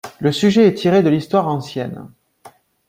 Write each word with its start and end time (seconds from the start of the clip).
Le 0.19 0.31
sujet 0.31 0.65
est 0.65 0.73
tiré 0.73 1.03
de 1.03 1.09
l'histoire 1.09 1.47
ancienne. 1.47 2.07